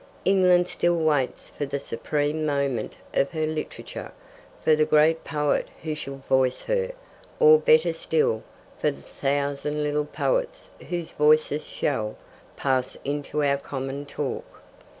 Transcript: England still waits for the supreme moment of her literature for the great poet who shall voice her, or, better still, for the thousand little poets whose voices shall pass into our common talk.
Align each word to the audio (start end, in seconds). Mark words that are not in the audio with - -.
England 0.25 0.67
still 0.67 0.95
waits 0.97 1.51
for 1.51 1.63
the 1.67 1.79
supreme 1.79 2.43
moment 2.43 2.95
of 3.13 3.29
her 3.33 3.45
literature 3.45 4.11
for 4.63 4.75
the 4.75 4.83
great 4.83 5.23
poet 5.23 5.67
who 5.83 5.93
shall 5.93 6.23
voice 6.27 6.63
her, 6.63 6.91
or, 7.39 7.59
better 7.59 7.93
still, 7.93 8.41
for 8.79 8.89
the 8.89 9.03
thousand 9.03 9.83
little 9.83 10.05
poets 10.05 10.71
whose 10.89 11.11
voices 11.11 11.67
shall 11.67 12.17
pass 12.55 12.97
into 13.05 13.43
our 13.43 13.57
common 13.57 14.03
talk. 14.07 14.63